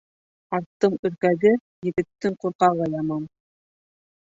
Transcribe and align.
Аттың 0.57 0.95
өркәге, 1.09 1.51
егеттең 1.89 2.41
ҡурҡағы 2.47 2.91
яман. 2.97 3.31